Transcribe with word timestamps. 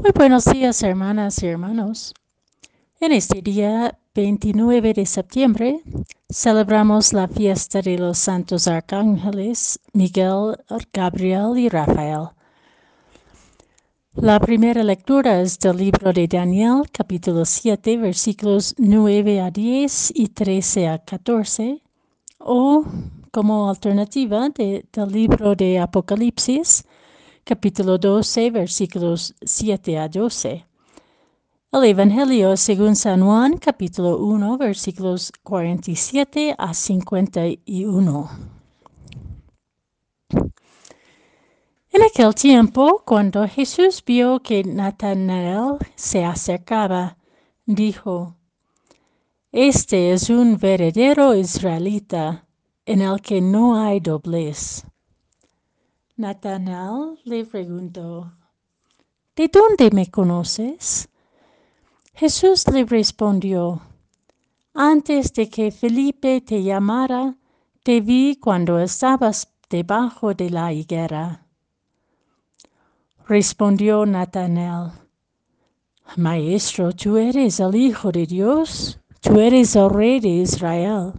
Muy 0.00 0.12
buenos 0.14 0.44
días, 0.44 0.80
hermanas 0.84 1.42
y 1.42 1.48
hermanos. 1.48 2.14
En 3.00 3.10
este 3.10 3.42
día 3.42 3.98
29 4.14 4.94
de 4.94 5.04
septiembre 5.04 5.82
celebramos 6.30 7.12
la 7.12 7.26
fiesta 7.26 7.82
de 7.82 7.98
los 7.98 8.16
santos 8.16 8.68
arcángeles 8.68 9.80
Miguel, 9.92 10.56
Gabriel 10.92 11.58
y 11.58 11.68
Rafael. 11.68 12.28
La 14.14 14.38
primera 14.38 14.84
lectura 14.84 15.40
es 15.40 15.58
del 15.58 15.78
libro 15.78 16.12
de 16.12 16.28
Daniel, 16.28 16.82
capítulo 16.92 17.44
7, 17.44 17.96
versículos 17.96 18.76
9 18.78 19.40
a 19.40 19.50
10 19.50 20.12
y 20.14 20.28
13 20.28 20.88
a 20.88 20.98
14, 20.98 21.82
o 22.38 22.84
como 23.32 23.68
alternativa 23.68 24.48
del 24.50 25.12
libro 25.12 25.56
de 25.56 25.80
Apocalipsis, 25.80 26.84
capítulo 27.48 27.96
12, 27.96 28.50
versículos 28.50 29.34
7 29.40 29.98
a 29.98 30.06
12. 30.06 30.66
El 31.72 31.84
Evangelio 31.84 32.58
según 32.58 32.94
San 32.94 33.22
Juan, 33.22 33.56
capítulo 33.56 34.18
1, 34.18 34.58
versículos 34.58 35.32
47 35.44 36.54
a 36.58 36.74
51. 36.74 38.30
En 41.90 42.02
aquel 42.02 42.34
tiempo, 42.34 43.02
cuando 43.06 43.48
Jesús 43.48 44.02
vio 44.04 44.40
que 44.40 44.62
Natanael 44.62 45.78
se 45.94 46.26
acercaba, 46.26 47.16
dijo, 47.64 48.36
Este 49.52 50.12
es 50.12 50.28
un 50.28 50.58
verdadero 50.58 51.34
israelita, 51.34 52.44
en 52.84 53.00
el 53.00 53.22
que 53.22 53.40
no 53.40 53.80
hay 53.80 54.00
doblez. 54.00 54.87
Natanael 56.18 57.16
le 57.26 57.44
preguntó, 57.44 58.32
¿De 59.36 59.46
dónde 59.46 59.88
me 59.92 60.10
conoces? 60.10 61.08
Jesús 62.12 62.66
le 62.66 62.84
respondió, 62.84 63.80
Antes 64.74 65.32
de 65.32 65.48
que 65.48 65.70
Felipe 65.70 66.40
te 66.40 66.60
llamara, 66.60 67.36
te 67.84 68.00
vi 68.00 68.34
cuando 68.34 68.80
estabas 68.80 69.48
debajo 69.70 70.34
de 70.34 70.50
la 70.50 70.72
higuera. 70.72 71.46
Respondió 73.28 74.04
Natanael, 74.04 74.90
Maestro, 76.16 76.92
tú 76.94 77.16
eres 77.16 77.60
el 77.60 77.76
Hijo 77.76 78.10
de 78.10 78.26
Dios, 78.26 78.98
tú 79.20 79.38
eres 79.38 79.76
el 79.76 79.88
Rey 79.88 80.18
de 80.18 80.30
Israel. 80.30 81.12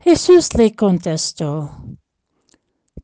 Jesús 0.00 0.54
le 0.54 0.74
contestó, 0.74 1.70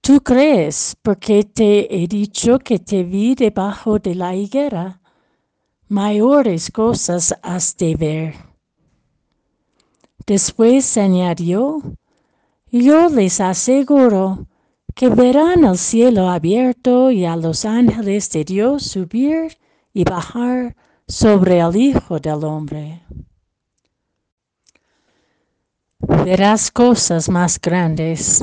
Tú 0.00 0.20
crees 0.20 0.96
porque 1.02 1.44
te 1.44 1.94
he 1.94 2.06
dicho 2.06 2.58
que 2.58 2.78
te 2.78 3.02
vi 3.02 3.34
debajo 3.34 3.98
de 3.98 4.14
la 4.14 4.34
higuera. 4.34 5.00
Mayores 5.88 6.70
cosas 6.70 7.34
has 7.42 7.76
de 7.76 7.94
ver. 7.96 8.34
Después 10.26 10.96
añadió, 10.98 11.82
yo 12.70 13.08
les 13.08 13.40
aseguro 13.40 14.46
que 14.94 15.08
verán 15.08 15.64
el 15.64 15.78
cielo 15.78 16.28
abierto 16.28 17.10
y 17.10 17.24
a 17.24 17.36
los 17.36 17.64
ángeles 17.64 18.30
de 18.30 18.44
Dios 18.44 18.82
subir 18.82 19.56
y 19.94 20.04
bajar 20.04 20.76
sobre 21.06 21.60
el 21.60 21.76
Hijo 21.76 22.18
del 22.18 22.44
Hombre. 22.44 23.02
Verás 26.00 26.70
cosas 26.70 27.28
más 27.28 27.60
grandes. 27.60 28.42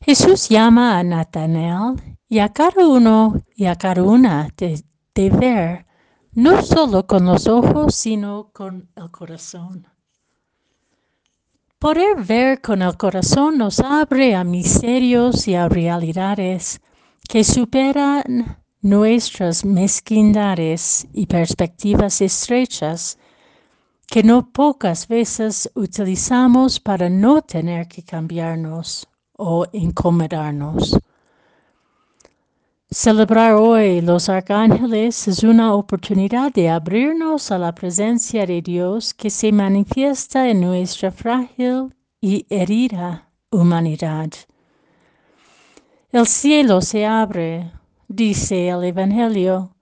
Jesús 0.00 0.48
llama 0.48 0.98
a 0.98 1.02
Natanael 1.02 2.18
y 2.28 2.38
a 2.38 2.48
cada 2.50 2.86
uno 2.86 3.42
y 3.54 3.66
a 3.66 3.76
cada 3.76 4.02
una 4.02 4.48
de, 4.56 4.82
de 5.14 5.30
ver, 5.30 5.86
no 6.32 6.62
solo 6.62 7.06
con 7.06 7.26
los 7.26 7.46
ojos, 7.46 7.94
sino 7.94 8.50
con 8.52 8.88
el 8.94 9.10
corazón. 9.10 9.88
Poder 11.78 12.22
ver 12.24 12.60
con 12.60 12.82
el 12.82 12.96
corazón 12.96 13.58
nos 13.58 13.80
abre 13.80 14.34
a 14.34 14.44
misterios 14.44 15.46
y 15.48 15.54
a 15.54 15.68
realidades 15.68 16.80
que 17.28 17.44
superan 17.44 18.62
nuestras 18.80 19.64
mezquindades 19.64 21.06
y 21.12 21.26
perspectivas 21.26 22.20
estrechas 22.20 23.18
que 24.06 24.22
no 24.22 24.52
pocas 24.52 25.08
veces 25.08 25.70
utilizamos 25.74 26.78
para 26.78 27.08
no 27.10 27.42
tener 27.42 27.88
que 27.88 28.04
cambiarnos 28.04 29.08
o 29.36 29.66
incomodarnos. 29.72 30.98
Celebrar 32.90 33.54
hoy 33.54 34.00
los 34.00 34.28
arcángeles 34.28 35.26
es 35.26 35.42
una 35.42 35.74
oportunidad 35.74 36.52
de 36.52 36.68
abrirnos 36.68 37.50
a 37.50 37.58
la 37.58 37.74
presencia 37.74 38.46
de 38.46 38.62
Dios 38.62 39.12
que 39.12 39.28
se 39.28 39.50
manifiesta 39.50 40.48
en 40.48 40.60
nuestra 40.60 41.10
frágil 41.10 41.94
y 42.20 42.46
herida 42.48 43.28
humanidad. 43.50 44.30
El 46.12 46.26
cielo 46.26 46.80
se 46.80 47.04
abre, 47.04 47.72
dice 48.08 48.68
el 48.68 48.84
Evangelio, 48.84 49.74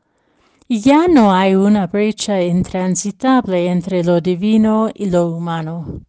y 0.66 0.80
ya 0.80 1.06
no 1.06 1.32
hay 1.32 1.54
una 1.54 1.86
brecha 1.86 2.42
intransitable 2.42 3.66
entre 3.66 4.02
lo 4.02 4.20
divino 4.20 4.88
y 4.94 5.10
lo 5.10 5.28
humano. 5.28 6.00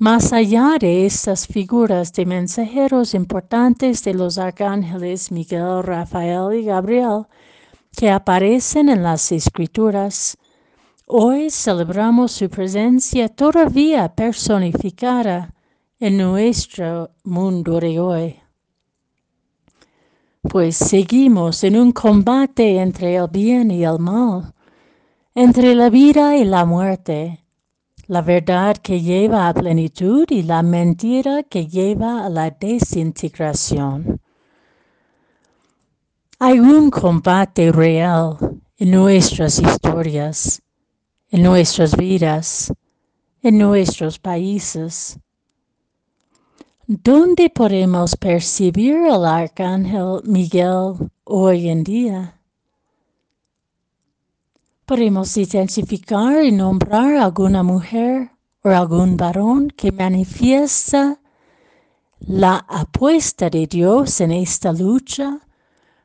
Más 0.00 0.32
allá 0.32 0.76
de 0.78 1.06
estas 1.06 1.48
figuras 1.48 2.12
de 2.12 2.24
mensajeros 2.24 3.14
importantes 3.14 4.04
de 4.04 4.14
los 4.14 4.38
arcángeles 4.38 5.32
Miguel, 5.32 5.82
Rafael 5.82 6.54
y 6.54 6.62
Gabriel 6.62 7.24
que 7.96 8.08
aparecen 8.08 8.90
en 8.90 9.02
las 9.02 9.32
escrituras, 9.32 10.38
hoy 11.04 11.50
celebramos 11.50 12.30
su 12.30 12.48
presencia 12.48 13.28
todavía 13.28 14.14
personificada 14.14 15.52
en 15.98 16.16
nuestro 16.18 17.10
mundo 17.24 17.80
de 17.80 17.98
hoy. 17.98 18.36
Pues 20.42 20.76
seguimos 20.76 21.64
en 21.64 21.76
un 21.76 21.90
combate 21.90 22.78
entre 22.78 23.16
el 23.16 23.26
bien 23.26 23.72
y 23.72 23.82
el 23.82 23.98
mal, 23.98 24.54
entre 25.34 25.74
la 25.74 25.90
vida 25.90 26.36
y 26.36 26.44
la 26.44 26.64
muerte 26.64 27.47
la 28.08 28.22
verdad 28.22 28.78
que 28.78 29.02
lleva 29.02 29.48
a 29.48 29.54
plenitud 29.54 30.26
y 30.30 30.42
la 30.42 30.62
mentira 30.62 31.42
que 31.42 31.66
lleva 31.66 32.24
a 32.24 32.30
la 32.30 32.50
desintegración. 32.50 34.18
Hay 36.38 36.58
un 36.58 36.90
combate 36.90 37.70
real 37.70 38.38
en 38.78 38.90
nuestras 38.92 39.58
historias, 39.58 40.62
en 41.30 41.42
nuestras 41.42 41.94
vidas, 41.96 42.72
en 43.42 43.58
nuestros 43.58 44.18
países. 44.18 45.18
¿Dónde 46.86 47.50
podemos 47.50 48.16
percibir 48.16 48.96
el 48.96 49.26
arcángel 49.26 50.22
Miguel 50.24 51.10
hoy 51.24 51.68
en 51.68 51.84
día? 51.84 52.37
Podemos 54.88 55.36
identificar 55.36 56.42
y 56.42 56.50
nombrar 56.50 57.16
alguna 57.16 57.62
mujer 57.62 58.30
o 58.62 58.70
algún 58.70 59.18
varón 59.18 59.68
que 59.68 59.92
manifiesta 59.92 61.20
la 62.20 62.64
apuesta 62.66 63.50
de 63.50 63.66
Dios 63.66 64.18
en 64.22 64.32
esta 64.32 64.72
lucha 64.72 65.40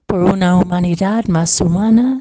por 0.05 0.19
una 0.19 0.57
humanidad 0.57 1.23
más 1.29 1.61
humana, 1.61 2.19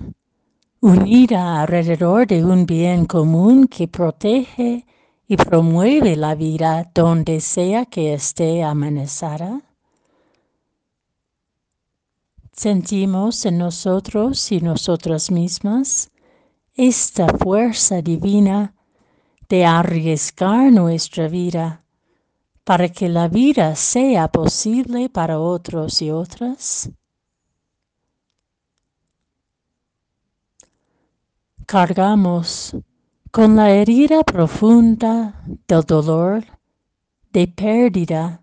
unida 0.80 1.62
alrededor 1.62 2.28
de 2.28 2.44
un 2.44 2.64
bien 2.64 3.06
común 3.06 3.66
que 3.66 3.88
protege 3.88 4.86
y 5.26 5.36
promueve 5.36 6.14
la 6.14 6.36
vida 6.36 6.88
donde 6.94 7.40
sea 7.40 7.86
que 7.86 8.14
esté 8.14 8.62
amenazada. 8.62 9.62
Sentimos 12.52 13.44
en 13.46 13.58
nosotros 13.58 14.52
y 14.52 14.60
nosotras 14.60 15.28
mismas 15.28 16.11
esta 16.88 17.28
fuerza 17.28 18.02
divina 18.02 18.74
de 19.48 19.64
arriesgar 19.64 20.72
nuestra 20.72 21.28
vida 21.28 21.84
para 22.64 22.88
que 22.88 23.08
la 23.08 23.28
vida 23.28 23.76
sea 23.76 24.26
posible 24.26 25.08
para 25.08 25.38
otros 25.38 26.02
y 26.02 26.10
otras? 26.10 26.90
Cargamos 31.66 32.76
con 33.30 33.54
la 33.54 33.70
herida 33.70 34.24
profunda 34.24 35.40
del 35.68 35.82
dolor, 35.82 36.44
de 37.32 37.46
pérdida, 37.46 38.42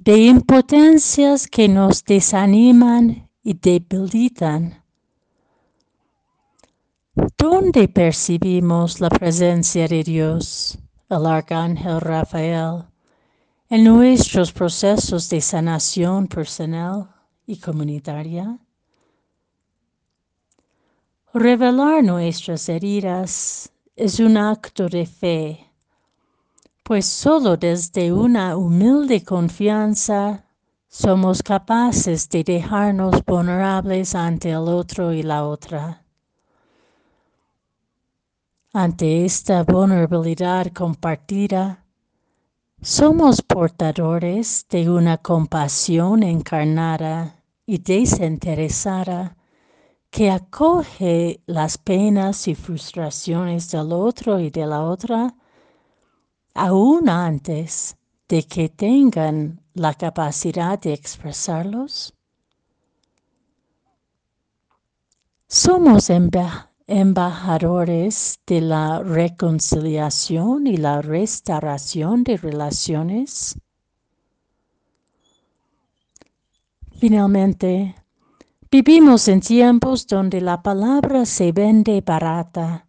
de 0.00 0.18
impotencias 0.22 1.46
que 1.46 1.68
nos 1.68 2.04
desaniman 2.04 3.30
y 3.44 3.54
debilitan 3.54 4.82
¿Dónde 7.36 7.88
percibimos 7.88 9.00
la 9.00 9.08
presencia 9.08 9.88
de 9.88 10.04
Dios, 10.04 10.78
el 11.10 11.26
arcángel 11.26 12.00
Rafael, 12.00 12.84
en 13.68 13.82
nuestros 13.82 14.52
procesos 14.52 15.28
de 15.28 15.40
sanación 15.40 16.28
personal 16.28 17.10
y 17.44 17.58
comunitaria? 17.58 18.60
Revelar 21.34 22.04
nuestras 22.04 22.68
heridas 22.68 23.72
es 23.96 24.20
un 24.20 24.36
acto 24.36 24.88
de 24.88 25.04
fe, 25.04 25.66
pues 26.84 27.04
solo 27.04 27.56
desde 27.56 28.12
una 28.12 28.56
humilde 28.56 29.24
confianza 29.24 30.44
somos 30.86 31.42
capaces 31.42 32.28
de 32.28 32.44
dejarnos 32.44 33.24
vulnerables 33.24 34.14
ante 34.14 34.50
el 34.50 34.68
otro 34.68 35.12
y 35.12 35.24
la 35.24 35.44
otra. 35.44 36.04
Ante 38.80 39.24
esta 39.24 39.64
vulnerabilidad 39.64 40.72
compartida, 40.72 41.84
somos 42.80 43.42
portadores 43.42 44.66
de 44.70 44.88
una 44.88 45.18
compasión 45.18 46.22
encarnada 46.22 47.42
y 47.66 47.78
desinteresada 47.78 49.36
que 50.10 50.30
acoge 50.30 51.42
las 51.46 51.76
penas 51.76 52.46
y 52.46 52.54
frustraciones 52.54 53.68
del 53.72 53.90
otro 53.90 54.38
y 54.38 54.48
de 54.50 54.64
la 54.64 54.84
otra, 54.84 55.34
aún 56.54 57.08
antes 57.08 57.96
de 58.28 58.44
que 58.44 58.68
tengan 58.68 59.60
la 59.74 59.92
capacidad 59.92 60.78
de 60.78 60.92
expresarlos? 60.92 62.14
Somos 65.48 66.10
embajadores 66.88 68.40
de 68.46 68.62
la 68.62 69.02
reconciliación 69.02 70.66
y 70.66 70.78
la 70.78 71.02
restauración 71.02 72.24
de 72.24 72.38
relaciones. 72.38 73.58
Finalmente, 76.98 77.94
vivimos 78.70 79.28
en 79.28 79.40
tiempos 79.40 80.06
donde 80.06 80.40
la 80.40 80.62
palabra 80.62 81.26
se 81.26 81.52
vende 81.52 82.00
barata, 82.00 82.86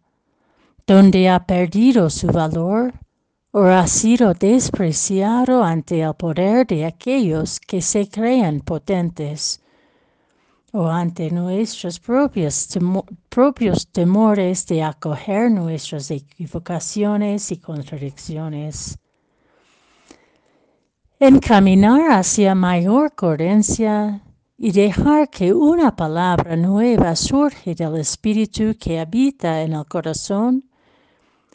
donde 0.86 1.28
ha 1.28 1.44
perdido 1.44 2.08
su 2.08 2.28
valor 2.28 2.94
o 3.52 3.64
ha 3.64 3.86
sido 3.86 4.32
despreciado 4.32 5.62
ante 5.62 6.00
el 6.00 6.14
poder 6.14 6.66
de 6.66 6.86
aquellos 6.86 7.60
que 7.60 7.82
se 7.82 8.08
creen 8.08 8.60
potentes 8.60 9.60
o 10.72 10.88
ante 10.88 11.30
nuestros 11.30 11.98
propios, 11.98 12.68
propios 13.28 13.88
temores 13.90 14.66
de 14.66 14.82
acoger 14.82 15.50
nuestras 15.50 16.10
equivocaciones 16.10 17.50
y 17.50 17.56
contradicciones. 17.58 18.98
Encaminar 21.18 22.12
hacia 22.12 22.54
mayor 22.54 23.14
coherencia 23.14 24.22
y 24.56 24.72
dejar 24.72 25.28
que 25.28 25.52
una 25.52 25.96
palabra 25.96 26.56
nueva 26.56 27.16
surge 27.16 27.74
del 27.74 27.96
espíritu 27.96 28.76
que 28.78 29.00
habita 29.00 29.62
en 29.62 29.72
el 29.72 29.86
corazón 29.86 30.70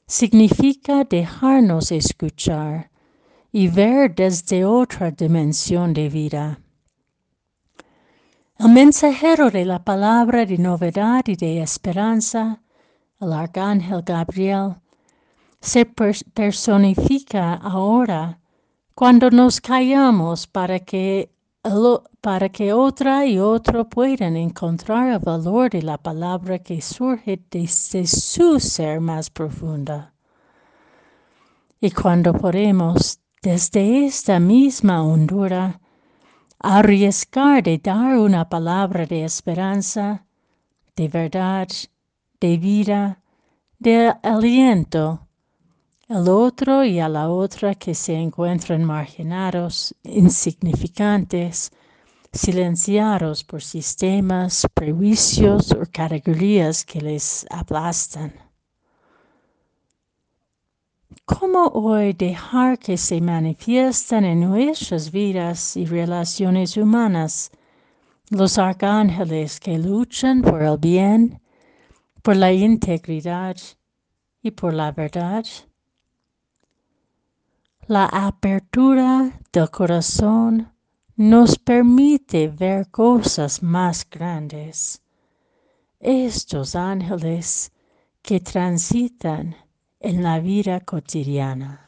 significa 0.08 1.04
dejarnos 1.04 1.92
escuchar 1.92 2.92
y 3.52 3.68
ver 3.70 4.14
desde 4.14 4.66
otra 4.66 5.12
dimensión 5.12 5.94
de 5.94 6.10
vida. 6.10 6.60
El 8.58 8.70
mensajero 8.70 9.52
de 9.52 9.66
la 9.66 9.84
palabra 9.84 10.46
de 10.46 10.58
novedad 10.58 11.24
y 11.28 11.36
de 11.36 11.62
esperanza, 11.62 12.62
el 13.20 13.34
arcángel 13.34 14.02
Gabriel, 14.02 14.76
se 15.60 15.86
personifica 15.86 17.56
ahora 17.56 18.40
cuando 18.94 19.30
nos 19.30 19.60
callamos 19.60 20.48
para 20.48 20.80
que, 20.80 21.30
para 22.22 22.48
que 22.48 22.72
otra 22.72 23.26
y 23.26 23.40
otro 23.40 23.90
puedan 23.90 24.38
encontrar 24.38 25.10
el 25.10 25.20
valor 25.20 25.70
de 25.70 25.82
la 25.82 25.98
palabra 25.98 26.60
que 26.60 26.82
surge 26.82 27.44
desde 27.52 28.08
su 28.08 28.62
ser 28.62 29.02
más 29.02 29.30
profunda. 29.30 30.14
Y 31.82 31.92
cuando 31.92 32.32
podemos, 32.32 33.20
desde 33.42 34.06
esta 34.06 34.40
misma 34.40 35.04
hondura, 35.04 35.82
arriesgar 36.60 37.64
de 37.64 37.78
dar 37.78 38.18
una 38.18 38.48
palabra 38.50 39.06
de 39.06 39.24
esperanza, 39.24 40.26
de 40.96 41.08
verdad, 41.08 41.68
de 42.40 42.58
vida, 42.58 43.22
de 43.80 44.14
aliento 44.24 45.26
al 46.08 46.30
otro 46.30 46.84
y 46.84 47.00
a 47.00 47.10
la 47.10 47.30
otra 47.30 47.74
que 47.76 47.96
se 47.96 48.14
encuentran 48.14 48.84
marginados, 48.84 49.96
insignificantes, 50.04 51.72
silenciados 52.32 53.44
por 53.44 53.64
sistemas, 53.64 54.68
prejuicios 54.74 55.72
o 55.72 55.84
categorías 55.92 56.86
que 56.86 57.02
les 57.02 57.46
aplastan. 57.50 58.45
¿Cómo 61.28 61.70
hoy 61.70 62.14
dejar 62.14 62.78
que 62.78 62.98
se 62.98 63.20
manifiesten 63.20 64.26
en 64.26 64.42
nuestras 64.42 65.12
vidas 65.12 65.76
y 65.76 65.88
relaciones 65.88 66.78
humanas 66.78 67.50
los 68.30 68.60
arcángeles 68.60 69.60
que 69.60 69.80
luchan 69.80 70.44
por 70.44 70.62
el 70.62 70.78
bien, 70.78 71.42
por 72.22 72.36
la 72.36 72.54
integridad 72.54 73.58
y 74.44 74.52
por 74.52 74.76
la 74.76 74.92
verdad? 74.92 75.44
La 77.88 78.06
apertura 78.06 79.40
del 79.52 79.72
corazón 79.72 80.72
nos 81.16 81.58
permite 81.58 82.50
ver 82.50 82.92
cosas 82.92 83.64
más 83.64 84.08
grandes. 84.08 85.02
Estos 86.00 86.76
ángeles 86.76 87.72
que 88.22 88.40
transitan 88.40 89.56
en 90.06 90.22
la 90.22 90.40
vida 90.40 90.82
cotidiana. 90.82 91.85